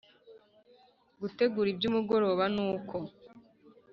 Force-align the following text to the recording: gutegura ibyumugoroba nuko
gutegura 1.21 1.67
ibyumugoroba 1.73 2.45
nuko 2.55 2.97